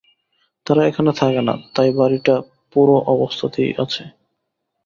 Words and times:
তারা 0.65 0.81
এখানে 0.85 1.11
থাকে 1.19 1.41
না, 1.47 1.55
তাই 1.75 1.89
বাড়িটা 1.97 2.35
পোড়ো 2.73 2.97
অবস্থাতেই 3.13 3.71
আছে। 3.83 4.03